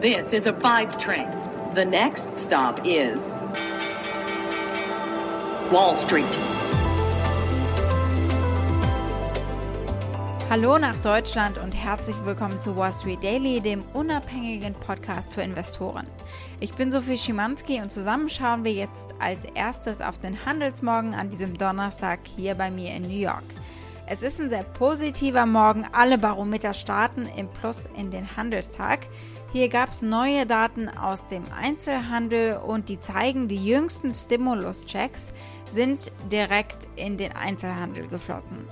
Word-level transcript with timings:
This 0.00 0.32
is 0.32 0.46
a 0.46 0.54
five 0.62 0.98
train. 0.98 1.28
The 1.74 1.84
next 1.84 2.22
stop 2.46 2.80
is 2.86 3.18
Wall 5.70 5.94
Street. 6.06 6.24
Hallo 10.48 10.78
nach 10.78 10.96
Deutschland 11.02 11.58
und 11.58 11.72
herzlich 11.72 12.16
willkommen 12.24 12.58
zu 12.60 12.78
Wall 12.78 12.94
Street 12.94 13.22
Daily, 13.22 13.60
dem 13.60 13.84
unabhängigen 13.92 14.72
Podcast 14.72 15.34
für 15.34 15.42
Investoren. 15.42 16.06
Ich 16.60 16.72
bin 16.72 16.90
Sophie 16.90 17.18
Schimanski 17.18 17.82
und 17.82 17.92
zusammen 17.92 18.30
schauen 18.30 18.64
wir 18.64 18.72
jetzt 18.72 19.08
als 19.18 19.44
erstes 19.54 20.00
auf 20.00 20.18
den 20.18 20.46
Handelsmorgen 20.46 21.12
an 21.12 21.28
diesem 21.28 21.58
Donnerstag 21.58 22.20
hier 22.38 22.54
bei 22.54 22.70
mir 22.70 22.94
in 22.94 23.02
New 23.02 23.20
York. 23.20 23.44
Es 24.12 24.24
ist 24.24 24.40
ein 24.40 24.48
sehr 24.48 24.64
positiver 24.64 25.46
Morgen. 25.46 25.86
Alle 25.92 26.18
Barometer 26.18 26.74
starten 26.74 27.28
im 27.36 27.46
Plus 27.46 27.88
in 27.96 28.10
den 28.10 28.36
Handelstag. 28.36 29.06
Hier 29.52 29.68
gab 29.68 29.90
es 29.90 30.02
neue 30.02 30.46
Daten 30.46 30.88
aus 30.88 31.24
dem 31.28 31.44
Einzelhandel 31.56 32.56
und 32.56 32.88
die 32.88 33.00
zeigen, 33.00 33.46
die 33.46 33.64
jüngsten 33.64 34.12
Stimulus-Checks 34.12 35.28
sind 35.72 36.10
direkt 36.28 36.88
in 36.96 37.18
den 37.18 37.36
Einzelhandel 37.36 38.08
geflossen. 38.08 38.68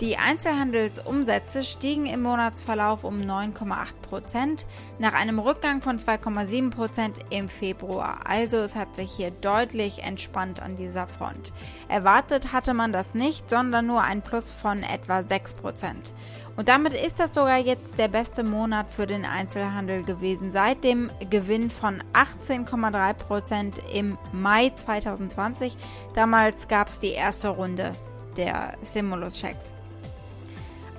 Die 0.00 0.16
Einzelhandelsumsätze 0.16 1.64
stiegen 1.64 2.06
im 2.06 2.22
Monatsverlauf 2.22 3.02
um 3.02 3.16
9,8 3.18 3.94
Prozent 4.00 4.64
nach 5.00 5.12
einem 5.12 5.40
Rückgang 5.40 5.82
von 5.82 5.98
2,7 5.98 6.70
Prozent 6.70 7.16
im 7.30 7.48
Februar. 7.48 8.20
Also 8.24 8.58
es 8.58 8.76
hat 8.76 8.94
sich 8.94 9.10
hier 9.10 9.32
deutlich 9.32 10.04
entspannt 10.04 10.62
an 10.62 10.76
dieser 10.76 11.08
Front. 11.08 11.52
Erwartet 11.88 12.52
hatte 12.52 12.74
man 12.74 12.92
das 12.92 13.14
nicht, 13.14 13.50
sondern 13.50 13.88
nur 13.88 14.00
ein 14.00 14.22
Plus 14.22 14.52
von 14.52 14.84
etwa 14.84 15.24
6 15.24 15.54
Prozent. 15.54 16.12
Und 16.56 16.68
damit 16.68 16.92
ist 16.92 17.18
das 17.18 17.34
sogar 17.34 17.58
jetzt 17.58 17.98
der 17.98 18.08
beste 18.08 18.44
Monat 18.44 18.92
für 18.92 19.08
den 19.08 19.24
Einzelhandel 19.24 20.04
gewesen, 20.04 20.52
seit 20.52 20.84
dem 20.84 21.10
Gewinn 21.28 21.70
von 21.70 22.04
18,3 22.12 23.14
Prozent 23.14 23.80
im 23.92 24.16
Mai 24.30 24.70
2020. 24.70 25.76
Damals 26.14 26.68
gab 26.68 26.88
es 26.88 27.00
die 27.00 27.12
erste 27.12 27.48
Runde 27.48 27.96
der 28.36 28.74
Stimulus-Checks. 28.84 29.74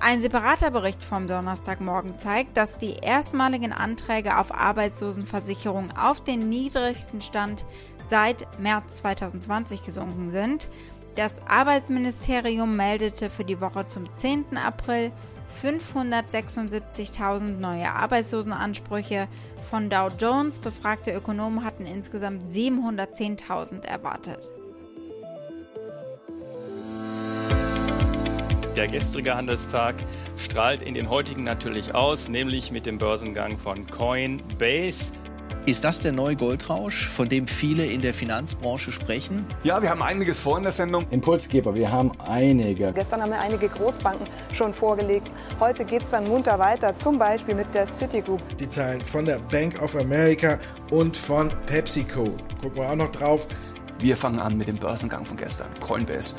Ein 0.02 0.22
separater 0.22 0.72
Bericht 0.72 1.03
vom 1.03 1.28
Donnerstagmorgen 1.28 2.19
zeigt, 2.19 2.55
dass 2.55 2.78
die 2.78 2.95
erstmaligen 3.02 3.73
Anträge 3.73 4.38
auf 4.38 4.53
Arbeitslosenversicherung 4.53 5.91
auf 5.97 6.23
den 6.23 6.47
niedrigsten 6.47 7.22
Stand 7.22 7.66
seit 8.09 8.47
März 8.59 8.97
2020 8.97 9.83
gesunken 9.83 10.31
sind. 10.31 10.69
Das 11.16 11.33
Arbeitsministerium 11.47 12.78
meldete 12.78 13.30
für 13.30 13.44
die 13.44 13.59
Woche 13.59 13.88
zum 13.88 14.09
10. 14.09 14.56
April 14.56 15.11
576.000 15.61 17.58
neue 17.59 17.91
Arbeitslosenansprüche. 17.91 19.28
Von 19.69 19.89
Dow 19.89 20.08
Jones 20.17 20.59
befragte 20.59 21.11
Ökonomen 21.11 21.66
hatten 21.66 21.86
insgesamt 21.86 22.50
710.000 22.52 23.84
erwartet. 23.84 24.50
Der 28.75 28.88
gestrige 28.88 29.36
Handelstag 29.36 29.95
strahlt 30.38 30.81
in 30.81 30.94
den 30.94 31.09
heutigen 31.09 31.44
natürlich 31.44 31.95
aus, 31.95 32.30
nämlich 32.30 32.72
mit 32.72 32.86
dem 32.86 33.00
Börsengang 33.00 33.58
von 33.58 33.88
Coinbase. 33.88 35.12
Ist 35.66 35.84
das 35.84 36.00
der 36.00 36.12
neue 36.12 36.36
Goldrausch, 36.36 37.08
von 37.08 37.28
dem 37.30 37.47
viele 37.47 37.86
in 37.86 38.02
der 38.02 38.14
Finanzbranche 38.14 38.92
sprechen? 38.92 39.45
Ja, 39.64 39.81
wir 39.81 39.90
haben 39.90 40.02
einiges 40.02 40.40
vor 40.40 40.58
in 40.58 40.64
der 40.64 40.72
Sendung. 40.72 41.06
Impulsgeber, 41.12 41.73
wir 41.75 41.92
haben 41.92 42.12
einige. 42.20 42.94
Gestern 42.94 43.22
haben 43.22 43.31
wir 43.31 43.40
einige 43.40 43.67
Großbanken 43.67 44.25
schon 44.53 44.73
vorgelegt. 44.73 45.30
Heute 45.59 45.84
geht 45.84 46.03
es 46.03 46.12
dann 46.12 46.28
munter 46.28 46.58
weiter, 46.58 46.95
zum 46.95 47.20
Beispiel 47.20 47.56
mit 47.56 47.73
der 47.73 47.88
Citigroup. 47.88 48.42
Die 48.58 48.70
Zahlen 48.70 49.02
von 49.02 49.25
der 49.25 49.40
Bank 49.52 49.81
of 49.81 49.95
America 49.95 50.59
und 50.92 51.17
von 51.17 51.50
PepsiCo. 51.66 52.36
Gucken 52.62 52.75
wir 52.75 52.90
auch 52.90 52.95
noch 52.95 53.12
drauf. 53.12 53.47
Wir 54.00 54.16
fangen 54.16 54.40
an 54.40 54.58
mit 54.58 54.67
dem 54.67 54.78
Börsengang 54.78 55.25
von 55.25 55.38
gestern, 55.38 55.67
Coinbase. 55.81 56.36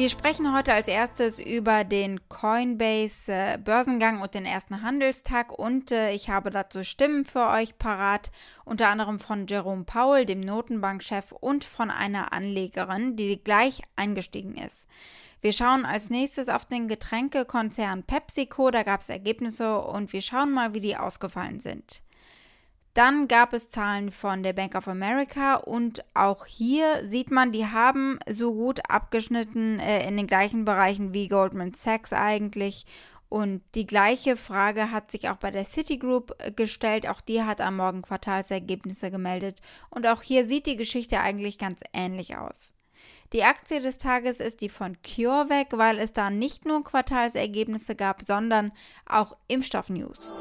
Wir 0.00 0.08
sprechen 0.08 0.56
heute 0.56 0.72
als 0.72 0.88
erstes 0.88 1.38
über 1.38 1.84
den 1.84 2.26
Coinbase 2.30 3.30
äh, 3.30 3.58
Börsengang 3.62 4.22
und 4.22 4.32
den 4.32 4.46
ersten 4.46 4.80
Handelstag 4.80 5.52
und 5.52 5.92
äh, 5.92 6.12
ich 6.12 6.30
habe 6.30 6.48
dazu 6.48 6.84
Stimmen 6.84 7.26
für 7.26 7.50
euch 7.50 7.76
parat, 7.76 8.30
unter 8.64 8.88
anderem 8.88 9.18
von 9.18 9.46
Jerome 9.46 9.84
Powell, 9.84 10.24
dem 10.24 10.40
Notenbankchef 10.40 11.32
und 11.32 11.64
von 11.64 11.90
einer 11.90 12.32
Anlegerin, 12.32 13.16
die 13.16 13.44
gleich 13.44 13.82
eingestiegen 13.94 14.56
ist. 14.56 14.86
Wir 15.42 15.52
schauen 15.52 15.84
als 15.84 16.08
nächstes 16.08 16.48
auf 16.48 16.64
den 16.64 16.88
Getränkekonzern 16.88 18.04
PepsiCo, 18.04 18.70
da 18.70 18.84
gab 18.84 19.02
es 19.02 19.10
Ergebnisse 19.10 19.80
und 19.80 20.14
wir 20.14 20.22
schauen 20.22 20.50
mal, 20.50 20.72
wie 20.72 20.80
die 20.80 20.96
ausgefallen 20.96 21.60
sind. 21.60 22.00
Dann 22.94 23.28
gab 23.28 23.52
es 23.52 23.68
Zahlen 23.68 24.10
von 24.10 24.42
der 24.42 24.52
Bank 24.52 24.74
of 24.74 24.88
America 24.88 25.56
und 25.56 26.04
auch 26.12 26.46
hier 26.46 27.08
sieht 27.08 27.30
man, 27.30 27.52
die 27.52 27.66
haben 27.66 28.18
so 28.28 28.52
gut 28.52 28.80
abgeschnitten 28.90 29.78
äh, 29.78 30.06
in 30.08 30.16
den 30.16 30.26
gleichen 30.26 30.64
Bereichen 30.64 31.14
wie 31.14 31.28
Goldman 31.28 31.74
Sachs 31.74 32.12
eigentlich. 32.12 32.86
Und 33.28 33.62
die 33.76 33.86
gleiche 33.86 34.36
Frage 34.36 34.90
hat 34.90 35.12
sich 35.12 35.28
auch 35.28 35.36
bei 35.36 35.52
der 35.52 35.64
Citigroup 35.64 36.34
äh, 36.38 36.50
gestellt. 36.50 37.08
Auch 37.08 37.20
die 37.20 37.44
hat 37.44 37.60
am 37.60 37.76
Morgen 37.76 38.02
Quartalsergebnisse 38.02 39.12
gemeldet. 39.12 39.62
Und 39.88 40.08
auch 40.08 40.22
hier 40.22 40.44
sieht 40.48 40.66
die 40.66 40.76
Geschichte 40.76 41.20
eigentlich 41.20 41.58
ganz 41.58 41.80
ähnlich 41.92 42.36
aus. 42.36 42.72
Die 43.32 43.44
Aktie 43.44 43.80
des 43.80 43.98
Tages 43.98 44.40
ist 44.40 44.60
die 44.60 44.68
von 44.68 44.96
CureVac, 45.02 45.78
weil 45.78 46.00
es 46.00 46.12
da 46.12 46.28
nicht 46.28 46.66
nur 46.66 46.82
Quartalsergebnisse 46.82 47.94
gab, 47.94 48.22
sondern 48.22 48.72
auch 49.06 49.36
Impfstoffnews. 49.46 50.32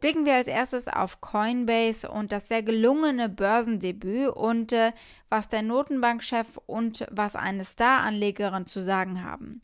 Blicken 0.00 0.26
wir 0.26 0.34
als 0.34 0.48
erstes 0.48 0.88
auf 0.88 1.20
Coinbase 1.20 2.10
und 2.10 2.32
das 2.32 2.48
sehr 2.48 2.62
gelungene 2.62 3.28
Börsendebüt 3.28 4.30
und 4.30 4.72
äh, 4.72 4.92
was 5.28 5.48
der 5.48 5.62
Notenbankchef 5.62 6.58
und 6.66 7.06
was 7.10 7.36
eine 7.36 7.64
Star-Anlegerin 7.64 8.66
zu 8.66 8.82
sagen 8.82 9.22
haben. 9.22 9.62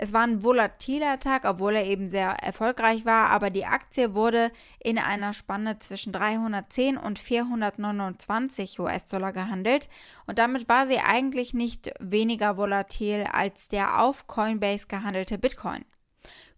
Es 0.00 0.12
war 0.12 0.22
ein 0.22 0.44
volatiler 0.44 1.18
Tag, 1.18 1.44
obwohl 1.44 1.74
er 1.74 1.84
eben 1.84 2.08
sehr 2.08 2.30
erfolgreich 2.30 3.04
war, 3.04 3.30
aber 3.30 3.50
die 3.50 3.66
Aktie 3.66 4.14
wurde 4.14 4.52
in 4.78 4.96
einer 4.96 5.34
Spanne 5.34 5.80
zwischen 5.80 6.12
310 6.12 6.96
und 6.96 7.18
429 7.18 8.78
US-Dollar 8.78 9.32
gehandelt 9.32 9.88
und 10.26 10.38
damit 10.38 10.68
war 10.68 10.86
sie 10.86 11.00
eigentlich 11.00 11.52
nicht 11.52 11.92
weniger 11.98 12.56
volatil 12.56 13.26
als 13.32 13.66
der 13.66 14.00
auf 14.00 14.28
Coinbase 14.28 14.86
gehandelte 14.86 15.36
Bitcoin. 15.36 15.84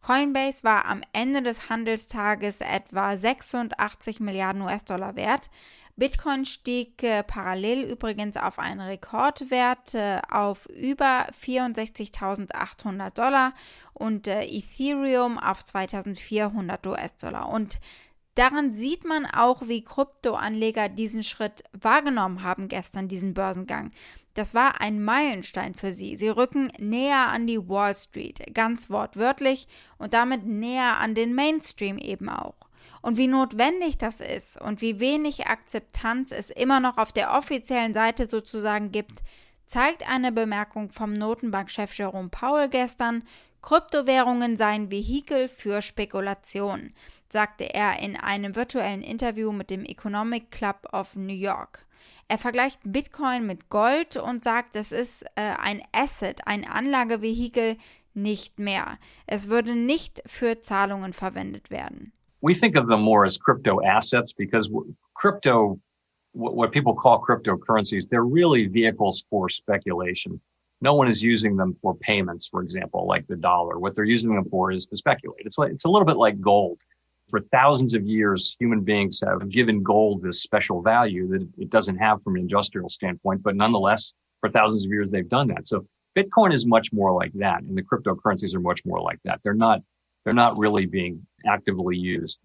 Coinbase 0.03 0.65
war 0.65 0.87
am 0.87 1.03
Ende 1.13 1.43
des 1.43 1.69
Handelstages 1.69 2.61
etwa 2.61 3.17
86 3.17 4.21
Milliarden 4.21 4.63
US-Dollar 4.63 5.17
wert. 5.17 5.51
Bitcoin 5.97 6.47
stieg 6.47 7.03
äh, 7.03 7.23
parallel 7.23 7.83
übrigens 7.83 8.39
auf 8.39 8.59
einen 8.59 8.81
Rekordwert 8.81 9.95
äh, 9.95 10.23
auf 10.31 10.67
über 10.71 11.27
64.800 11.45 13.11
Dollar 13.11 13.53
und 13.93 14.27
äh, 14.27 14.47
Ethereum 14.47 15.39
auf 15.39 15.61
2.400 15.61 16.89
US-Dollar. 16.89 17.51
Und 17.51 17.81
daran 18.35 18.73
sieht 18.73 19.05
man 19.05 19.27
auch, 19.27 19.69
wie 19.69 19.85
Kryptoanleger 19.85 20.89
diesen 20.89 21.23
Schritt 21.23 21.65
wahrgenommen 21.73 22.43
haben 22.43 22.69
gestern, 22.69 23.09
diesen 23.09 23.35
Börsengang. 23.35 23.91
Das 24.41 24.55
war 24.55 24.81
ein 24.81 25.05
Meilenstein 25.05 25.75
für 25.75 25.93
sie. 25.93 26.17
Sie 26.17 26.31
rücken 26.31 26.73
näher 26.79 27.29
an 27.29 27.47
die 27.47 27.69
Wall 27.69 27.95
Street, 27.95 28.55
ganz 28.55 28.89
wortwörtlich, 28.89 29.69
und 29.99 30.15
damit 30.15 30.47
näher 30.47 30.97
an 30.97 31.15
den 31.15 31.35
Mainstream 31.35 31.99
eben 31.99 32.31
auch. 32.31 32.55
Und 33.03 33.19
wie 33.19 33.27
notwendig 33.27 33.99
das 33.99 34.23
ist 34.23 34.59
und 34.59 34.81
wie 34.81 34.99
wenig 34.99 35.47
Akzeptanz 35.47 36.33
es 36.33 36.49
immer 36.49 36.81
noch 36.81 36.97
auf 36.97 37.13
der 37.13 37.35
offiziellen 37.35 37.93
Seite 37.93 38.25
sozusagen 38.25 38.93
gibt, 38.93 39.21
zeigt 39.67 40.09
eine 40.09 40.33
Bemerkung 40.33 40.91
vom 40.91 41.13
Notenbankchef 41.13 41.93
Jerome 41.93 42.31
Powell 42.31 42.71
gestern, 42.71 43.25
Kryptowährungen 43.61 44.57
seien 44.57 44.91
Vehikel 44.91 45.49
für 45.49 45.83
Spekulation, 45.83 46.95
sagte 47.29 47.75
er 47.75 47.99
in 47.99 48.17
einem 48.17 48.57
virtuellen 48.57 49.03
Interview 49.03 49.53
mit 49.53 49.69
dem 49.69 49.85
Economic 49.85 50.51
Club 50.51 50.89
of 50.95 51.15
New 51.15 51.35
York. 51.35 51.85
Er 52.31 52.39
vergleicht 52.39 52.79
Bitcoin 52.85 53.45
mit 53.45 53.71
Gold 53.71 54.17
und 54.17 54.45
sagt, 54.45 54.77
es 54.77 54.93
ist 54.93 55.25
äh, 55.35 55.57
ein 55.59 55.83
Asset, 55.91 56.43
ein 56.47 56.65
Anlagevehikel, 56.65 57.77
nicht 58.15 58.61
mehr. 58.61 58.99
Es 59.27 59.49
würde 59.49 59.75
nicht 59.75 60.23
für 60.27 60.61
Zahlungen 60.61 61.13
verwendet 61.13 61.73
werden. 61.73 62.13
We 62.41 62.55
think 62.55 62.79
of 62.79 62.87
them 62.87 63.03
more 63.03 63.27
as 63.27 63.37
crypto 63.37 63.81
assets 63.85 64.33
because 64.33 64.71
crypto, 65.15 65.81
what 66.33 66.71
people 66.71 66.95
call 66.95 67.19
cryptocurrencies, 67.19 68.09
they're 68.09 68.25
really 68.25 68.69
vehicles 68.69 69.27
for 69.29 69.49
speculation. 69.49 70.41
No 70.81 70.95
one 70.95 71.11
is 71.11 71.25
using 71.25 71.57
them 71.57 71.75
for 71.75 71.97
payments, 71.97 72.47
for 72.47 72.63
example, 72.63 73.09
like 73.09 73.27
the 73.27 73.35
dollar. 73.35 73.81
What 73.81 73.97
they're 73.97 74.05
using 74.05 74.33
them 74.37 74.45
for 74.45 74.71
is 74.71 74.87
to 74.87 74.97
speculate. 74.97 75.45
It's 75.45 75.59
like, 75.59 75.73
it's 75.73 75.85
a 75.85 75.91
little 75.91 76.07
bit 76.07 76.17
like 76.17 76.41
gold. 76.41 76.79
For 77.31 77.41
thousands 77.53 77.95
of 77.95 78.07
years, 78.07 78.57
human 78.59 78.81
beings 78.83 79.23
have 79.25 79.49
given 79.49 79.83
gold 79.83 80.23
this 80.23 80.43
special 80.43 80.83
value 80.83 81.29
that 81.29 81.49
it 81.59 81.71
doesn't 81.71 81.97
have 81.99 82.23
from 82.23 82.35
an 82.35 82.43
industrial 82.43 82.89
standpoint, 82.89 83.43
but 83.43 83.57
nonetheless, 83.57 84.13
for 84.41 84.51
thousands 84.51 84.85
of 84.85 84.91
years, 84.91 85.11
they've 85.11 85.29
done 85.29 85.49
that. 85.49 85.69
So 85.69 85.87
Bitcoin 86.17 86.53
is 86.53 86.67
much 86.67 86.93
more 86.93 87.13
like 87.13 87.33
that, 87.35 87.63
and 87.63 87.77
the 87.77 87.83
cryptocurrencies 87.83 88.55
are 88.55 88.61
much 88.61 88.85
more 88.85 89.01
like 89.01 89.21
that. 89.25 89.41
They're 89.43 89.55
not 89.55 89.81
they're 90.25 90.35
not 90.35 90.59
really 90.59 90.87
being 90.87 91.27
actively 91.47 91.97
used 91.97 92.41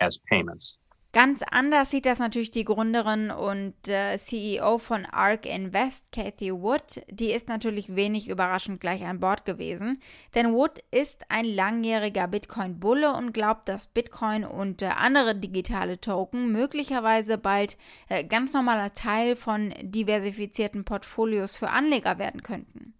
as 0.00 0.18
payments. 0.30 0.76
Ganz 1.12 1.42
anders 1.50 1.90
sieht 1.90 2.06
das 2.06 2.18
natürlich 2.18 2.52
die 2.52 2.64
Gründerin 2.64 3.30
und 3.30 3.74
äh, 3.86 4.16
CEO 4.16 4.78
von 4.78 5.04
ARK 5.04 5.44
Invest, 5.44 6.10
Cathy 6.10 6.54
Wood. 6.54 7.02
Die 7.10 7.32
ist 7.32 7.48
natürlich 7.48 7.94
wenig 7.94 8.30
überraschend 8.30 8.80
gleich 8.80 9.04
an 9.04 9.20
Bord 9.20 9.44
gewesen, 9.44 10.00
denn 10.34 10.54
Wood 10.54 10.82
ist 10.90 11.30
ein 11.30 11.44
langjähriger 11.44 12.28
Bitcoin-Bulle 12.28 13.12
und 13.12 13.32
glaubt, 13.34 13.68
dass 13.68 13.88
Bitcoin 13.88 14.46
und 14.46 14.80
äh, 14.80 14.86
andere 14.86 15.34
digitale 15.34 16.00
Token 16.00 16.50
möglicherweise 16.50 17.36
bald 17.36 17.76
äh, 18.08 18.24
ganz 18.24 18.54
normaler 18.54 18.94
Teil 18.94 19.36
von 19.36 19.74
diversifizierten 19.82 20.84
Portfolios 20.84 21.58
für 21.58 21.68
Anleger 21.68 22.18
werden 22.18 22.42
könnten. 22.42 22.94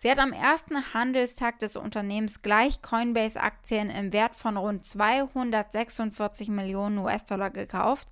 Sie 0.00 0.08
hat 0.08 0.20
am 0.20 0.32
ersten 0.32 0.94
Handelstag 0.94 1.58
des 1.58 1.74
Unternehmens 1.74 2.40
gleich 2.40 2.82
Coinbase-Aktien 2.82 3.90
im 3.90 4.12
Wert 4.12 4.36
von 4.36 4.56
rund 4.56 4.86
246 4.86 6.50
Millionen 6.50 6.98
US-Dollar 6.98 7.50
gekauft. 7.50 8.06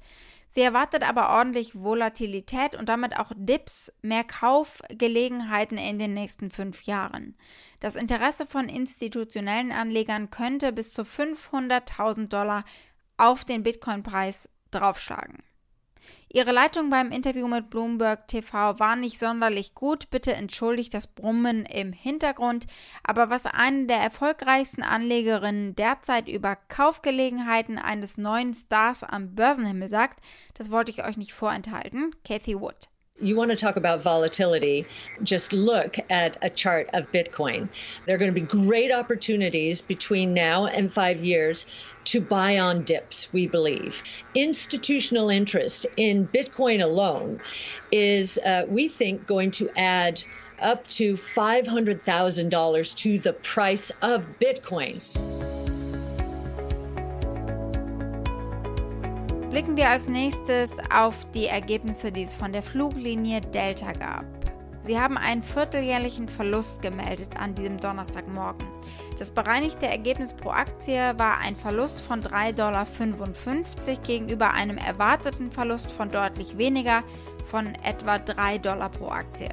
Sie 0.48 0.62
erwartet 0.62 1.08
aber 1.08 1.30
ordentlich 1.38 1.76
Volatilität 1.76 2.74
und 2.74 2.88
damit 2.88 3.16
auch 3.16 3.30
Dips, 3.36 3.92
mehr 4.02 4.24
Kaufgelegenheiten 4.24 5.78
in 5.78 6.00
den 6.00 6.12
nächsten 6.12 6.50
fünf 6.50 6.82
Jahren. 6.82 7.36
Das 7.78 7.94
Interesse 7.94 8.46
von 8.46 8.68
institutionellen 8.68 9.70
Anlegern 9.70 10.30
könnte 10.30 10.72
bis 10.72 10.92
zu 10.92 11.02
500.000 11.02 12.26
Dollar 12.26 12.64
auf 13.16 13.44
den 13.44 13.62
Bitcoin-Preis 13.62 14.48
draufschlagen. 14.72 15.44
Ihre 16.36 16.52
Leitung 16.52 16.90
beim 16.90 17.12
Interview 17.12 17.48
mit 17.48 17.70
Bloomberg 17.70 18.28
TV 18.28 18.78
war 18.78 18.94
nicht 18.94 19.18
sonderlich 19.18 19.74
gut. 19.74 20.10
Bitte 20.10 20.34
entschuldigt 20.34 20.92
das 20.92 21.06
Brummen 21.06 21.64
im 21.64 21.94
Hintergrund. 21.94 22.66
Aber 23.02 23.30
was 23.30 23.46
eine 23.46 23.86
der 23.86 24.00
erfolgreichsten 24.00 24.82
Anlegerinnen 24.82 25.74
derzeit 25.76 26.28
über 26.28 26.54
Kaufgelegenheiten 26.54 27.78
eines 27.78 28.18
neuen 28.18 28.52
Stars 28.52 29.02
am 29.02 29.34
Börsenhimmel 29.34 29.88
sagt, 29.88 30.22
das 30.52 30.70
wollte 30.70 30.90
ich 30.90 31.06
euch 31.06 31.16
nicht 31.16 31.32
vorenthalten. 31.32 32.14
Cathy 32.22 32.60
Wood. 32.60 32.90
You 33.18 33.34
want 33.34 33.50
to 33.50 33.56
talk 33.56 33.76
about 33.76 34.02
volatility, 34.02 34.86
just 35.22 35.54
look 35.54 35.96
at 36.10 36.36
a 36.42 36.50
chart 36.50 36.90
of 36.92 37.10
Bitcoin. 37.12 37.70
There 38.04 38.14
are 38.14 38.18
going 38.18 38.34
to 38.34 38.38
be 38.38 38.46
great 38.46 38.92
opportunities 38.92 39.80
between 39.80 40.34
now 40.34 40.66
and 40.66 40.92
five 40.92 41.24
years 41.24 41.64
to 42.04 42.20
buy 42.20 42.58
on 42.58 42.84
dips, 42.84 43.32
we 43.32 43.46
believe. 43.46 44.02
Institutional 44.34 45.30
interest 45.30 45.86
in 45.96 46.28
Bitcoin 46.28 46.82
alone 46.82 47.40
is, 47.90 48.38
uh, 48.44 48.66
we 48.68 48.86
think, 48.86 49.26
going 49.26 49.50
to 49.52 49.70
add 49.78 50.22
up 50.60 50.86
to 50.88 51.14
$500,000 51.14 52.96
to 52.96 53.18
the 53.18 53.32
price 53.32 53.90
of 54.02 54.26
Bitcoin. 54.38 55.00
Blicken 59.56 59.78
wir 59.78 59.88
als 59.88 60.06
nächstes 60.06 60.70
auf 60.94 61.26
die 61.32 61.46
Ergebnisse, 61.46 62.12
die 62.12 62.24
es 62.24 62.34
von 62.34 62.52
der 62.52 62.62
Fluglinie 62.62 63.40
Delta 63.40 63.92
gab. 63.92 64.26
Sie 64.82 65.00
haben 65.00 65.16
einen 65.16 65.42
vierteljährlichen 65.42 66.28
Verlust 66.28 66.82
gemeldet 66.82 67.40
an 67.40 67.54
diesem 67.54 67.80
Donnerstagmorgen. 67.80 68.68
Das 69.18 69.30
bereinigte 69.30 69.86
Ergebnis 69.86 70.34
pro 70.34 70.50
Aktie 70.50 71.18
war 71.18 71.38
ein 71.38 71.56
Verlust 71.56 72.02
von 72.02 72.20
3,55 72.20 72.52
Dollar 72.52 72.86
gegenüber 74.06 74.52
einem 74.52 74.76
erwarteten 74.76 75.50
Verlust 75.50 75.90
von 75.90 76.10
deutlich 76.10 76.58
weniger 76.58 77.02
von 77.46 77.74
etwa 77.76 78.18
3 78.18 78.58
Dollar 78.58 78.90
pro 78.90 79.08
Aktie. 79.08 79.48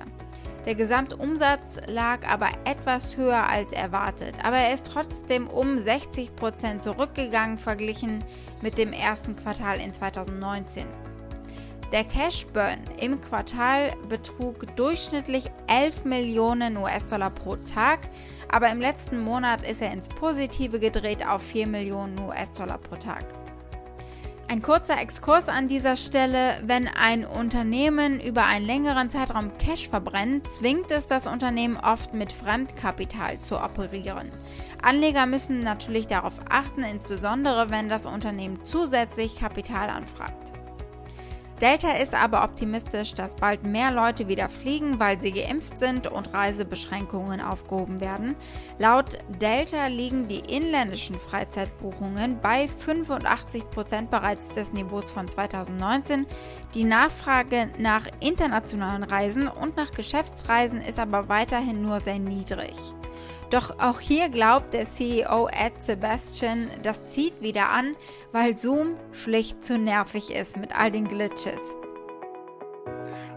Der 0.65 0.75
Gesamtumsatz 0.75 1.81
lag 1.87 2.25
aber 2.25 2.49
etwas 2.63 3.17
höher 3.17 3.49
als 3.49 3.73
erwartet, 3.73 4.33
aber 4.43 4.57
er 4.57 4.73
ist 4.73 4.85
trotzdem 4.85 5.47
um 5.47 5.77
60 5.77 6.35
Prozent 6.37 6.83
zurückgegangen 6.83 7.57
verglichen 7.57 8.23
mit 8.61 8.77
dem 8.77 8.93
ersten 8.93 9.35
Quartal 9.35 9.81
in 9.81 9.93
2019. 9.93 10.85
Der 11.91 12.05
Cash 12.05 12.47
Burn 12.47 12.79
im 12.99 13.19
Quartal 13.19 13.91
betrug 14.07 14.75
durchschnittlich 14.77 15.51
11 15.67 16.05
Millionen 16.05 16.77
US-Dollar 16.77 17.29
pro 17.29 17.57
Tag, 17.57 17.99
aber 18.49 18.69
im 18.69 18.79
letzten 18.79 19.19
Monat 19.19 19.61
ist 19.69 19.81
er 19.81 19.91
ins 19.91 20.07
Positive 20.07 20.79
gedreht 20.79 21.27
auf 21.27 21.43
4 21.43 21.67
Millionen 21.67 22.17
US-Dollar 22.19 22.77
pro 22.77 22.95
Tag. 22.95 23.42
Ein 24.53 24.61
kurzer 24.61 25.01
Exkurs 25.01 25.49
an 25.49 25.67
dieser 25.67 25.95
Stelle. 25.95 26.61
Wenn 26.63 26.87
ein 26.87 27.25
Unternehmen 27.25 28.21
über 28.21 28.45
einen 28.45 28.67
längeren 28.67 29.09
Zeitraum 29.09 29.57
Cash 29.57 29.89
verbrennt, 29.89 30.47
zwingt 30.47 30.91
es 30.91 31.07
das 31.07 31.25
Unternehmen 31.25 31.75
oft 31.75 32.13
mit 32.13 32.31
Fremdkapital 32.31 33.39
zu 33.39 33.59
operieren. 33.59 34.29
Anleger 34.79 35.25
müssen 35.25 35.61
natürlich 35.61 36.05
darauf 36.05 36.35
achten, 36.49 36.83
insbesondere 36.83 37.71
wenn 37.71 37.89
das 37.89 38.05
Unternehmen 38.05 38.63
zusätzlich 38.63 39.37
Kapital 39.37 39.89
anfragt. 39.89 40.51
Delta 41.63 41.93
ist 41.93 42.13
aber 42.13 42.43
optimistisch, 42.43 43.15
dass 43.15 43.37
bald 43.37 43.65
mehr 43.65 43.89
Leute 43.89 44.27
wieder 44.27 44.49
fliegen, 44.49 44.99
weil 44.99 45.17
sie 45.21 45.31
geimpft 45.31 45.79
sind 45.79 46.07
und 46.07 46.33
Reisebeschränkungen 46.33 47.39
aufgehoben 47.39 48.01
werden. 48.01 48.35
Laut 48.79 49.17
Delta 49.39 49.87
liegen 49.87 50.27
die 50.27 50.39
inländischen 50.39 51.17
Freizeitbuchungen 51.17 52.41
bei 52.41 52.67
85 52.67 53.69
Prozent 53.69 54.11
bereits 54.11 54.49
des 54.49 54.73
Niveaus 54.73 55.09
von 55.09 55.25
2019. 55.25 56.25
Die 56.73 56.83
Nachfrage 56.83 57.69
nach 57.77 58.07
internationalen 58.19 59.03
Reisen 59.03 59.47
und 59.47 59.77
nach 59.77 59.91
Geschäftsreisen 59.91 60.81
ist 60.81 60.99
aber 60.99 61.29
weiterhin 61.29 61.81
nur 61.81 62.01
sehr 62.01 62.19
niedrig. 62.19 62.75
Doch 63.53 63.69
auch 63.77 63.99
hier 63.99 64.29
glaubt 64.29 64.73
der 64.73 64.85
CEO 64.85 65.47
Ed 65.47 65.83
Sebastian, 65.83 66.71
das 66.81 67.11
zieht 67.11 67.39
wieder 67.39 67.69
an, 67.69 67.95
weil 68.31 68.57
Zoom 68.57 68.95
schlicht 69.11 69.63
zu 69.63 69.77
nervig 69.77 70.31
ist 70.31 70.57
mit 70.57 70.75
all 70.75 70.89
den 70.89 71.07
Glitches. 71.07 71.61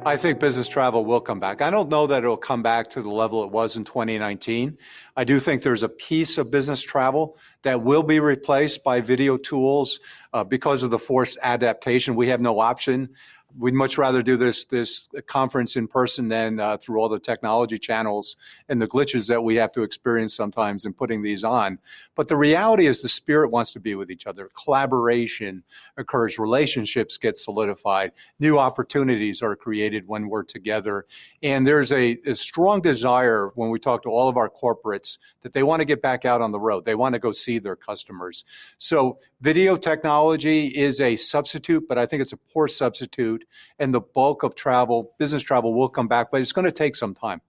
I 0.06 0.16
think 0.16 0.38
business 0.38 0.70
travel 0.70 1.04
will 1.04 1.20
come 1.20 1.38
back. 1.38 1.60
I 1.60 1.70
don't 1.70 1.88
know 1.88 2.06
that 2.06 2.20
it'll 2.20 2.38
come 2.38 2.62
back 2.62 2.88
to 2.90 3.02
the 3.02 3.10
level 3.10 3.44
it 3.44 3.50
was 3.52 3.76
in 3.76 3.84
2019. 3.84 4.78
I 5.18 5.24
do 5.24 5.38
think 5.38 5.62
there's 5.62 5.82
a 5.82 5.88
piece 5.90 6.38
of 6.38 6.50
business 6.50 6.80
travel 6.80 7.36
that 7.62 7.82
will 7.82 8.02
be 8.02 8.18
replaced 8.18 8.82
by 8.82 9.02
video 9.02 9.36
tools 9.36 10.00
uh, 10.32 10.44
because 10.44 10.82
of 10.82 10.90
the 10.90 10.98
forced 10.98 11.36
adaptation. 11.42 12.14
We 12.14 12.28
have 12.28 12.40
no 12.40 12.60
option 12.60 13.10
we'd 13.58 13.74
much 13.74 13.98
rather 13.98 14.22
do 14.22 14.36
this 14.36 14.64
this 14.66 15.08
conference 15.26 15.76
in 15.76 15.88
person 15.88 16.28
than 16.28 16.60
uh, 16.60 16.76
through 16.76 16.98
all 16.98 17.08
the 17.08 17.18
technology 17.18 17.78
channels 17.78 18.36
and 18.68 18.80
the 18.80 18.88
glitches 18.88 19.28
that 19.28 19.42
we 19.42 19.56
have 19.56 19.72
to 19.72 19.82
experience 19.82 20.34
sometimes 20.34 20.84
in 20.84 20.92
putting 20.92 21.22
these 21.22 21.44
on. 21.44 21.78
But 22.14 22.28
the 22.28 22.36
reality 22.36 22.86
is, 22.86 23.02
the 23.02 23.08
spirit 23.08 23.50
wants 23.50 23.72
to 23.72 23.80
be 23.80 23.94
with 23.94 24.10
each 24.10 24.26
other. 24.26 24.48
Collaboration 24.62 25.62
occurs, 25.96 26.38
relationships 26.38 27.18
get 27.18 27.36
solidified, 27.36 28.12
new 28.38 28.58
opportunities 28.58 29.42
are 29.42 29.56
created 29.56 30.06
when 30.06 30.28
we're 30.28 30.44
together, 30.44 31.06
and 31.42 31.66
there's 31.66 31.92
a, 31.92 32.18
a 32.26 32.36
strong 32.36 32.80
desire 32.80 33.50
when 33.54 33.70
we 33.70 33.78
talk 33.78 34.02
to 34.02 34.08
all 34.08 34.28
of 34.28 34.36
our 34.36 34.50
corporates 34.50 35.18
that 35.40 35.52
they 35.52 35.62
want 35.62 35.80
to 35.80 35.86
get 35.86 36.02
back 36.02 36.24
out 36.24 36.42
on 36.42 36.52
the 36.52 36.60
road. 36.60 36.84
They 36.84 36.94
want 36.94 37.14
to 37.14 37.18
go 37.18 37.32
see 37.32 37.58
their 37.58 37.76
customers. 37.76 38.44
So 38.78 39.18
video 39.40 39.76
technology 39.76 40.66
is 40.66 41.00
a 41.00 41.16
substitute, 41.16 41.86
but 41.88 41.98
I 41.98 42.06
think 42.06 42.22
it's 42.22 42.32
a 42.32 42.36
poor 42.36 42.68
substitute 42.68 43.45
and 43.78 43.94
the 43.94 44.00
bulk 44.00 44.42
of 44.42 44.54
travel, 44.54 45.14
business 45.18 45.42
travel, 45.42 45.74
will 45.74 45.88
come 45.88 46.08
back, 46.08 46.30
but 46.30 46.40
it's 46.40 46.52
going 46.52 46.64
to 46.64 46.72
take 46.72 46.94
some 46.94 47.14
time. 47.14 47.40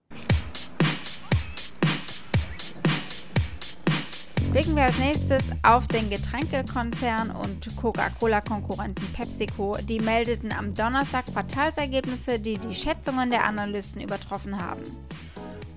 Blicken 4.52 4.76
wir 4.76 4.84
als 4.84 4.98
nächstes 4.98 5.52
auf 5.62 5.86
den 5.88 6.08
Getränkekonzern 6.08 7.30
und 7.30 7.76
Coca-Cola-Konkurrenten 7.76 9.12
PepsiCo. 9.12 9.76
Die 9.86 10.00
meldeten 10.00 10.52
am 10.52 10.72
Donnerstag 10.72 11.26
Quartalsergebnisse, 11.26 12.40
die 12.40 12.56
die 12.56 12.74
Schätzungen 12.74 13.30
der 13.30 13.44
Analysten 13.44 14.00
übertroffen 14.00 14.58
haben. 14.58 14.82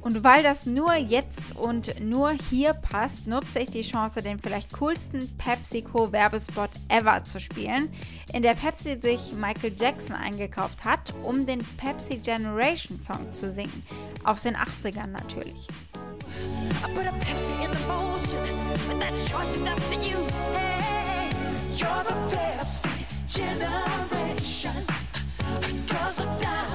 Und 0.02 0.24
weil 0.24 0.42
das 0.42 0.66
nur 0.66 0.96
jetzt 0.96 1.56
und 1.56 2.02
nur 2.02 2.32
hier 2.50 2.74
passt, 2.74 3.28
nutze 3.28 3.60
ich 3.60 3.70
die 3.70 3.84
Chance, 3.84 4.22
den 4.22 4.40
vielleicht 4.40 4.74
coolsten 4.74 5.20
PepsiCo-Werbespot 5.38 6.72
ever 6.90 7.24
zu 7.24 7.40
spielen, 7.40 7.92
in 8.34 8.42
der 8.42 8.56
Pepsi 8.56 9.00
sich 9.00 9.34
Michael 9.34 9.74
Jackson 9.80 10.16
eingekauft 10.16 10.84
hat, 10.84 11.14
um 11.24 11.46
den 11.46 11.60
Pepsi 11.78 12.18
Generation 12.18 12.98
Song 13.00 13.32
zu 13.34 13.52
singen. 13.52 13.84
Aus 14.24 14.44
den 14.44 14.56
80ern 14.56 15.08
natürlich. 15.08 15.68
Generation, 23.34 24.74
cause 25.88 26.20
I'm 26.20 26.42
down 26.42 26.71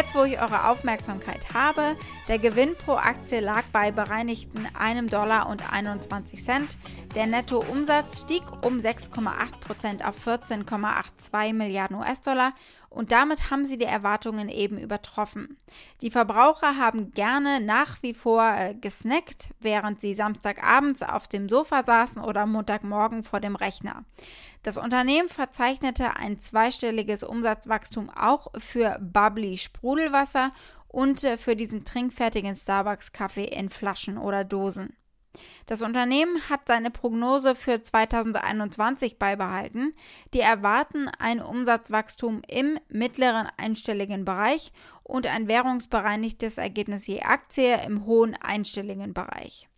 Jetzt, 0.00 0.14
wo 0.14 0.22
ich 0.22 0.40
eure 0.40 0.68
Aufmerksamkeit 0.68 1.52
habe, 1.52 1.96
der 2.26 2.38
Gewinn 2.38 2.74
pro 2.74 2.92
Aktie 2.92 3.40
lag 3.40 3.64
bei 3.72 3.90
bereinigten 3.90 4.66
1,21 4.68 5.10
Dollar 5.10 5.48
und 5.48 5.72
21 5.72 6.44
Cent. 6.44 6.78
Der 7.14 7.26
Nettoumsatz 7.26 8.20
stieg 8.22 8.42
um 8.62 8.78
6,8 8.78 9.60
Prozent 9.60 10.04
auf 10.04 10.26
14,82 10.26 11.52
Milliarden 11.52 11.96
US-Dollar 11.96 12.54
und 12.90 13.12
damit 13.12 13.50
haben 13.50 13.64
sie 13.64 13.78
die 13.78 13.84
Erwartungen 13.84 14.48
eben 14.48 14.76
übertroffen. 14.76 15.56
Die 16.02 16.10
Verbraucher 16.10 16.76
haben 16.76 17.12
gerne 17.12 17.60
nach 17.60 18.02
wie 18.02 18.14
vor 18.14 18.42
äh, 18.42 18.74
gesnackt, 18.74 19.50
während 19.60 20.00
sie 20.00 20.12
Samstagabends 20.12 21.02
auf 21.04 21.28
dem 21.28 21.48
Sofa 21.48 21.84
saßen 21.84 22.20
oder 22.20 22.46
Montagmorgen 22.46 23.22
vor 23.22 23.38
dem 23.38 23.54
Rechner. 23.54 24.04
Das 24.64 24.76
Unternehmen 24.76 25.28
verzeichnete 25.28 26.16
ein 26.16 26.40
zweistelliges 26.40 27.22
Umsatzwachstum 27.22 28.10
auch 28.10 28.48
für 28.58 28.98
Bubbly 29.00 29.56
Sprudelwasser 29.56 30.52
und 30.88 31.22
äh, 31.22 31.36
für 31.36 31.54
diesen 31.54 31.84
trinkfertigen 31.84 32.56
Starbucks-Kaffee 32.56 33.44
in 33.44 33.70
Flaschen 33.70 34.18
oder 34.18 34.42
Dosen. 34.42 34.96
Das 35.66 35.82
Unternehmen 35.82 36.50
hat 36.50 36.66
seine 36.66 36.90
Prognose 36.90 37.54
für 37.54 37.80
2021 37.80 39.18
beibehalten. 39.18 39.94
Die 40.34 40.40
erwarten 40.40 41.08
ein 41.18 41.40
Umsatzwachstum 41.40 42.42
im 42.48 42.78
mittleren 42.88 43.48
einstelligen 43.56 44.24
Bereich 44.24 44.72
und 45.04 45.26
ein 45.26 45.48
währungsbereinigtes 45.48 46.58
Ergebnis 46.58 47.06
je 47.06 47.22
Aktie 47.22 47.80
im 47.86 48.04
hohen 48.06 48.34
einstelligen 48.34 49.14
Bereich. 49.14 49.69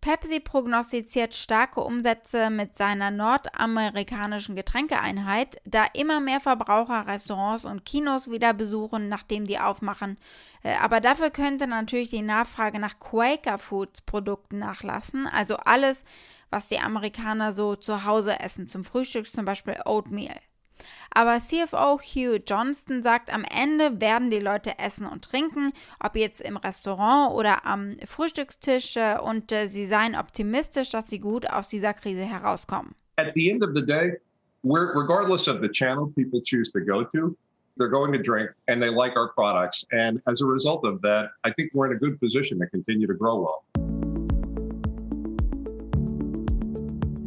Pepsi 0.00 0.40
prognostiziert 0.40 1.34
starke 1.34 1.80
Umsätze 1.80 2.48
mit 2.48 2.76
seiner 2.76 3.10
nordamerikanischen 3.10 4.54
Getränkeeinheit, 4.54 5.60
da 5.64 5.84
immer 5.92 6.20
mehr 6.20 6.40
Verbraucher 6.40 7.06
Restaurants 7.06 7.66
und 7.66 7.84
Kinos 7.84 8.30
wieder 8.30 8.54
besuchen, 8.54 9.08
nachdem 9.08 9.46
die 9.46 9.58
aufmachen. 9.58 10.16
Äh, 10.62 10.76
aber 10.76 11.00
dafür 11.00 11.30
könnte 11.30 11.66
natürlich 11.66 12.08
die 12.08 12.22
Nachfrage 12.22 12.78
nach 12.78 12.98
Quaker 12.98 13.58
Foods 13.58 14.00
Produkten 14.00 14.58
nachlassen, 14.58 15.26
also 15.26 15.56
alles, 15.56 16.04
was 16.48 16.66
die 16.66 16.78
Amerikaner 16.78 17.52
so 17.52 17.76
zu 17.76 18.04
Hause 18.04 18.40
essen, 18.40 18.66
zum 18.66 18.84
Frühstück 18.84 19.26
zum 19.26 19.44
Beispiel 19.44 19.80
Oatmeal. 19.84 20.40
Aber 21.10 21.38
CFO 21.38 21.98
Hugh 21.98 22.40
Johnston 22.46 23.02
sagt, 23.02 23.32
am 23.32 23.44
Ende 23.44 24.00
werden 24.00 24.30
die 24.30 24.38
Leute 24.38 24.78
essen 24.78 25.06
und 25.06 25.24
trinken, 25.24 25.72
ob 25.98 26.16
jetzt 26.16 26.40
im 26.40 26.56
Restaurant 26.56 27.34
oder 27.34 27.66
am 27.66 27.96
Frühstückstisch 28.04 28.96
äh, 28.96 29.16
und 29.18 29.52
äh, 29.52 29.66
sie 29.66 29.86
seien 29.86 30.14
optimistisch, 30.14 30.90
dass 30.90 31.10
sie 31.10 31.20
gut 31.20 31.48
aus 31.48 31.68
dieser 31.68 31.94
Krise 31.94 32.22
herauskommen. 32.22 32.94
At 33.16 33.32
the 33.34 33.50
end 33.50 33.62
of 33.62 33.70
the 33.74 33.84
day, 33.84 34.18
regardless 34.62 35.48
of 35.48 35.60
the 35.60 35.68
channel 35.68 36.12
people 36.14 36.40
choose 36.42 36.70
to 36.72 36.80
go 36.80 37.04
to, 37.04 37.36
they're 37.76 37.88
going 37.88 38.12
to 38.12 38.18
drink 38.18 38.50
and 38.68 38.82
they 38.82 38.90
like 38.90 39.16
our 39.16 39.28
products. 39.28 39.84
And 39.90 40.20
as 40.26 40.42
a 40.42 40.46
result 40.46 40.84
of 40.84 41.00
that, 41.02 41.30
I 41.44 41.52
think 41.52 41.70
we're 41.74 41.86
in 41.86 41.96
a 41.96 41.98
good 41.98 42.20
position 42.20 42.58
to 42.60 42.66
continue 42.66 43.06
to 43.06 43.14
grow 43.14 43.40
well. 43.40 43.64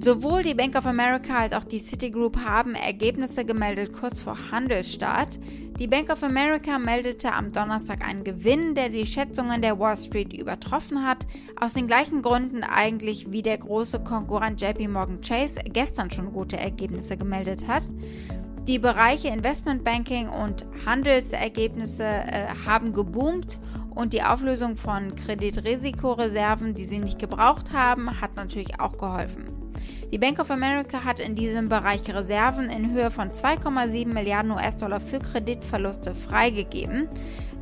Sowohl 0.04 0.44
die 0.44 0.54
Bank 0.54 0.76
of 0.76 0.86
America 0.86 1.40
als 1.40 1.54
auch 1.54 1.64
die 1.64 1.80
Citigroup 1.80 2.38
haben 2.38 2.76
Ergebnisse 2.76 3.46
gemeldet 3.46 3.94
kurz 3.94 4.20
vor 4.20 4.38
Handelsstart. 4.52 5.40
Die 5.80 5.88
Bank 5.88 6.12
of 6.12 6.24
America 6.24 6.78
meldete 6.78 7.32
am 7.32 7.54
Donnerstag 7.54 8.06
einen 8.06 8.26
Gewinn, 8.26 8.76
der 8.76 8.90
die 8.90 9.06
Schätzungen 9.06 9.62
der 9.62 9.80
Wall 9.80 9.96
Street 9.96 10.34
übertroffen 10.34 11.08
hat, 11.08 11.26
aus 11.58 11.74
den 11.74 11.88
gleichen 11.88 12.22
Gründen 12.22 12.64
eigentlich 12.66 13.32
wie 13.32 13.44
der 13.44 13.58
große 13.58 14.04
Konkurrent 14.04 14.60
JP 14.60 14.90
Morgan 14.90 15.22
Chase 15.22 15.62
gestern 15.72 16.12
schon 16.12 16.34
gute 16.34 16.58
Ergebnisse 16.58 17.16
gemeldet 17.16 17.70
hat. 17.70 17.84
Die 18.68 18.80
Bereiche 18.80 19.30
Investmentbanking 19.30 20.28
und 20.28 20.66
Handelsergebnisse 20.86 22.04
äh, 22.04 22.48
haben 22.66 22.92
geboomt 22.92 23.58
und 23.96 24.14
die 24.14 24.24
Auflösung 24.24 24.76
von 24.76 25.16
Kreditrisikoreserven, 25.16 26.74
die 26.74 26.86
sie 26.86 27.00
nicht 27.00 27.20
gebraucht 27.20 27.72
haben, 27.74 28.22
hat 28.22 28.36
natürlich 28.36 28.80
auch 28.80 28.98
geholfen. 28.98 29.48
Die 30.12 30.20
Bank 30.20 30.40
of 30.40 30.52
America 30.52 31.04
hat 31.04 31.20
in 31.20 31.36
diesem 31.36 31.70
Bereich 31.70 32.02
Reserven 32.08 32.70
in 32.70 32.92
Höhe 32.92 33.10
von 33.10 33.32
2,7 33.32 34.08
Milliarden 34.08 34.52
US-Dollar 34.52 35.00
für 35.00 35.20
Kreditverluste 35.20 36.14
freigegeben. 36.14 37.10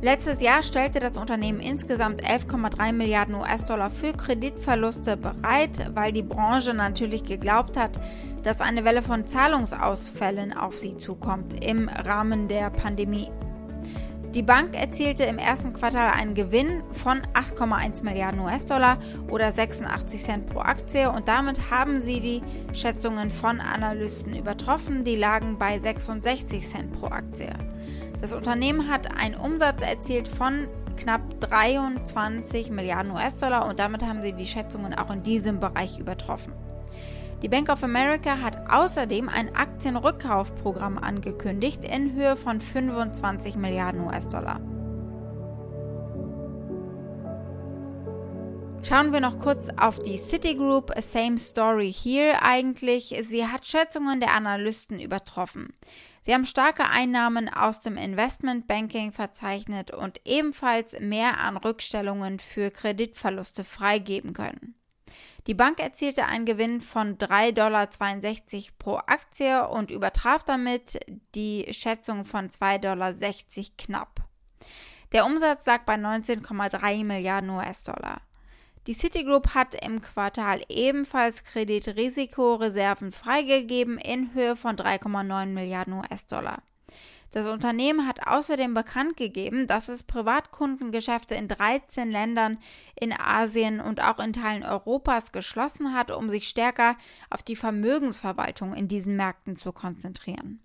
Letztes 0.02 0.42
Jahr 0.42 0.62
stellte 0.62 1.00
das 1.00 1.16
Unternehmen 1.16 1.60
insgesamt 1.60 2.22
11,3 2.22 2.92
Milliarden 2.92 3.36
US-Dollar 3.36 3.90
für 3.90 4.12
Kreditverluste 4.12 5.16
bereit, 5.16 5.90
weil 5.94 6.12
die 6.12 6.22
Branche 6.22 6.74
natürlich 6.74 7.24
geglaubt 7.24 7.76
hat, 7.76 7.98
dass 8.42 8.60
eine 8.60 8.84
Welle 8.84 9.00
von 9.00 9.26
Zahlungsausfällen 9.26 10.52
auf 10.52 10.76
sie 10.76 10.96
zukommt 10.96 11.64
im 11.64 11.88
Rahmen 11.88 12.48
der 12.48 12.68
Pandemie. 12.70 13.30
Die 14.34 14.42
Bank 14.42 14.74
erzielte 14.74 15.24
im 15.24 15.36
ersten 15.36 15.74
Quartal 15.74 16.10
einen 16.10 16.32
Gewinn 16.32 16.82
von 16.92 17.20
8,1 17.34 18.02
Milliarden 18.02 18.40
US-Dollar 18.40 18.96
oder 19.28 19.52
86 19.52 20.22
Cent 20.22 20.46
pro 20.46 20.60
Aktie 20.60 21.10
und 21.10 21.28
damit 21.28 21.70
haben 21.70 22.00
sie 22.00 22.18
die 22.20 22.40
Schätzungen 22.74 23.30
von 23.30 23.60
Analysten 23.60 24.34
übertroffen. 24.34 25.04
Die 25.04 25.16
lagen 25.16 25.58
bei 25.58 25.78
66 25.78 26.66
Cent 26.66 26.98
pro 26.98 27.08
Aktie. 27.08 27.52
Das 28.22 28.32
Unternehmen 28.32 28.88
hat 28.88 29.14
einen 29.14 29.34
Umsatz 29.34 29.82
erzielt 29.82 30.28
von 30.28 30.66
knapp 30.96 31.20
23 31.40 32.70
Milliarden 32.70 33.12
US-Dollar 33.12 33.68
und 33.68 33.78
damit 33.78 34.02
haben 34.02 34.22
sie 34.22 34.32
die 34.32 34.46
Schätzungen 34.46 34.94
auch 34.94 35.10
in 35.10 35.22
diesem 35.22 35.60
Bereich 35.60 35.98
übertroffen. 35.98 36.54
Die 37.42 37.48
Bank 37.48 37.68
of 37.70 37.82
America 37.82 38.38
hat 38.40 38.70
außerdem 38.70 39.28
ein 39.28 39.52
Aktienrückkaufprogramm 39.56 40.96
angekündigt 40.96 41.82
in 41.82 42.12
Höhe 42.12 42.36
von 42.36 42.60
25 42.60 43.56
Milliarden 43.56 44.06
US-Dollar. 44.06 44.60
Schauen 48.84 49.12
wir 49.12 49.20
noch 49.20 49.40
kurz 49.40 49.70
auf 49.76 49.98
die 49.98 50.18
Citigroup. 50.18 50.92
Same 51.00 51.38
story 51.38 51.92
here 51.92 52.40
eigentlich. 52.42 53.20
Sie 53.24 53.44
hat 53.46 53.66
Schätzungen 53.66 54.20
der 54.20 54.34
Analysten 54.34 55.00
übertroffen. 55.00 55.72
Sie 56.22 56.32
haben 56.32 56.46
starke 56.46 56.88
Einnahmen 56.88 57.48
aus 57.48 57.80
dem 57.80 57.96
Investmentbanking 57.96 59.10
verzeichnet 59.10 59.90
und 59.90 60.20
ebenfalls 60.24 60.98
mehr 61.00 61.40
an 61.40 61.56
Rückstellungen 61.56 62.38
für 62.38 62.70
Kreditverluste 62.70 63.64
freigeben 63.64 64.32
können. 64.32 64.71
Die 65.48 65.54
Bank 65.54 65.80
erzielte 65.80 66.26
einen 66.26 66.44
Gewinn 66.44 66.80
von 66.80 67.18
3,62 67.18 67.52
Dollar 67.52 67.88
pro 68.78 68.96
Aktie 69.06 69.68
und 69.68 69.90
übertraf 69.90 70.44
damit 70.44 71.00
die 71.34 71.66
Schätzung 71.72 72.24
von 72.24 72.48
2,60 72.48 72.80
Dollar 72.80 73.14
knapp. 73.76 74.28
Der 75.10 75.26
Umsatz 75.26 75.66
lag 75.66 75.84
bei 75.84 75.94
19,3 75.94 77.04
Milliarden 77.04 77.50
US-Dollar. 77.50 78.20
Die 78.86 78.94
Citigroup 78.94 79.54
hat 79.54 79.74
im 79.74 80.00
Quartal 80.00 80.62
ebenfalls 80.68 81.44
Kreditrisikoreserven 81.44 83.12
freigegeben 83.12 83.98
in 83.98 84.34
Höhe 84.34 84.56
von 84.56 84.76
3,9 84.76 85.46
Milliarden 85.46 85.94
US-Dollar. 85.94 86.62
Das 87.32 87.46
Unternehmen 87.46 88.06
hat 88.06 88.26
außerdem 88.26 88.74
bekannt 88.74 89.16
gegeben, 89.16 89.66
dass 89.66 89.88
es 89.88 90.04
Privatkundengeschäfte 90.04 91.34
in 91.34 91.48
13 91.48 92.10
Ländern 92.10 92.58
in 92.94 93.14
Asien 93.14 93.80
und 93.80 94.02
auch 94.02 94.18
in 94.18 94.34
Teilen 94.34 94.62
Europas 94.62 95.32
geschlossen 95.32 95.94
hat, 95.94 96.10
um 96.10 96.28
sich 96.28 96.46
stärker 96.46 96.94
auf 97.30 97.42
die 97.42 97.56
Vermögensverwaltung 97.56 98.74
in 98.74 98.86
diesen 98.86 99.16
Märkten 99.16 99.56
zu 99.56 99.72
konzentrieren. 99.72 100.60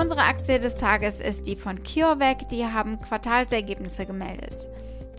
Unsere 0.00 0.22
Aktie 0.22 0.58
des 0.58 0.76
Tages 0.76 1.20
ist 1.20 1.46
die 1.46 1.56
von 1.56 1.82
CureVac, 1.82 2.48
die 2.48 2.64
haben 2.64 2.98
Quartalsergebnisse 2.98 4.06
gemeldet. 4.06 4.66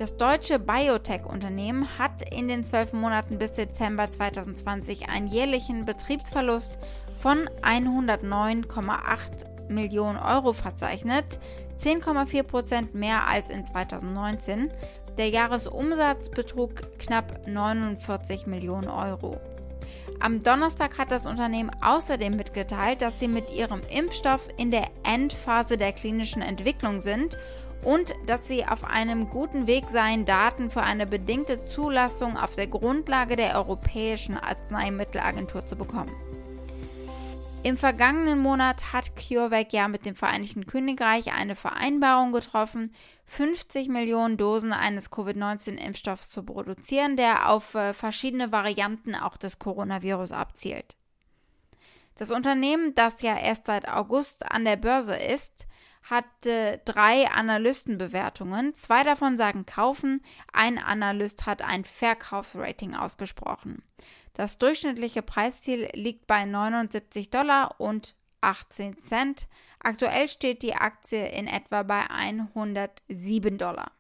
Das 0.02 0.18
deutsche 0.18 0.58
Biotech-Unternehmen 0.58 2.00
hat 2.00 2.24
in 2.34 2.48
den 2.48 2.64
zwölf 2.64 2.92
Monaten 2.92 3.38
bis 3.38 3.52
Dezember 3.52 4.12
2020 4.12 5.10
einen 5.10 5.28
jährlichen 5.28 5.86
Betriebsverlust 5.86 6.80
von 7.20 7.48
109,8 7.62 9.70
Millionen 9.70 10.18
Euro 10.18 10.54
verzeichnet, 10.54 11.40
10,4 11.78 12.42
Prozent 12.42 12.96
mehr 12.96 13.28
als 13.28 13.52
in 13.52 13.64
2019. 13.64 14.74
Der 15.20 15.30
Jahresumsatz 15.30 16.32
betrug 16.32 16.82
knapp 16.98 17.48
49 17.48 18.48
Millionen 18.48 18.90
Euro. 18.90 19.40
Am 20.20 20.42
Donnerstag 20.42 20.98
hat 20.98 21.12
das 21.12 21.28
Unternehmen 21.28 21.70
außerdem 21.80 22.36
mitgeteilt, 22.36 23.04
dass 23.04 23.20
sie 23.20 23.28
mit 23.28 23.52
ihrem 23.52 23.82
Impfstoff 23.96 24.48
in 24.58 24.72
der 24.72 24.88
Endphase 25.04 25.78
der 25.78 25.94
klinischen 25.94 26.42
Entwicklung 26.42 27.02
sind 27.02 27.38
und 27.84 28.14
dass 28.26 28.48
sie 28.48 28.66
auf 28.66 28.84
einem 28.84 29.30
guten 29.30 29.68
Weg 29.68 29.90
seien, 29.90 30.26
Daten 30.26 30.70
für 30.70 30.82
eine 30.82 31.08
bedingte 31.08 31.66
Zulassung 31.66 32.38
auf 32.38 32.56
der 32.56 32.68
Grundlage 32.68 33.36
der 33.36 33.56
Europäischen 33.56 34.38
Arzneimittelagentur 34.38 35.66
zu 35.66 35.76
bekommen. 35.76 36.12
Im 37.64 37.78
vergangenen 37.78 38.40
Monat 38.40 38.92
hat 38.92 39.12
CureVac 39.16 39.72
ja 39.72 39.88
mit 39.88 40.06
dem 40.08 40.16
Vereinigten 40.16 40.66
Königreich 40.66 41.32
eine 41.32 41.56
Vereinbarung 41.56 42.32
getroffen, 42.32 42.96
50 43.26 43.88
Millionen 43.88 44.38
Dosen 44.38 44.74
eines 44.74 45.12
Covid-19-Impfstoffs 45.12 46.32
zu 46.32 46.44
produzieren, 46.44 47.18
der 47.18 47.50
auf 47.50 47.76
äh, 47.76 47.94
verschiedene 47.94 48.52
Varianten 48.52 49.14
auch 49.14 49.38
des 49.38 49.60
Coronavirus 49.60 50.32
abzielt. 50.32 50.96
Das 52.16 52.32
Unternehmen, 52.32 52.96
das 52.96 53.22
ja 53.22 53.38
erst 53.38 53.68
seit 53.68 53.88
August 53.88 54.52
an 54.52 54.66
der 54.66 54.76
Börse 54.76 55.16
ist, 55.16 55.66
hat 56.04 56.46
äh, 56.46 56.80
drei 56.86 57.28
Analystenbewertungen. 57.30 58.74
Zwei 58.76 59.04
davon 59.04 59.38
sagen 59.38 59.66
kaufen, 59.66 60.22
ein 60.52 60.78
Analyst 60.78 61.46
hat 61.46 61.62
ein 61.62 61.84
Verkaufsrating 61.84 62.96
ausgesprochen. 62.96 63.84
Das 64.34 64.58
durchschnittliche 64.58 65.22
Preisziel 65.22 65.90
liegt 65.94 66.28
bei 66.28 66.46
79 66.46 67.30
Dollar 67.30 67.76
und 67.80 68.16
18 68.42 68.98
Cent. 69.00 69.48
Aktuell 69.80 70.28
steht 70.28 70.64
die 70.64 70.76
Aktie 70.76 71.28
in 71.28 71.48
etwa 71.48 71.84
bei 71.84 72.10
107 72.10 73.58
Dollar. 73.58 73.92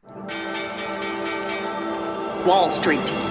Wall 2.45 2.71
Street. 2.79 3.30